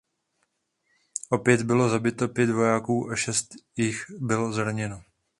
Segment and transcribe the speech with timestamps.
[1.29, 5.01] Opět bylo zabito pět vojáků a šest jich bylo zraněno.